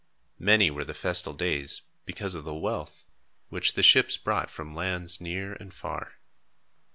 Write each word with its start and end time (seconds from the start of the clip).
Many 0.39 0.71
were 0.71 0.83
the 0.83 0.95
festal 0.95 1.33
days, 1.35 1.83
because 2.07 2.33
of 2.33 2.43
the 2.43 2.55
wealth, 2.55 3.05
which 3.49 3.73
the 3.73 3.83
ships 3.83 4.17
brought 4.17 4.49
from 4.49 4.73
lands 4.73 5.21
near 5.21 5.53
and 5.53 5.71
far. 5.71 6.13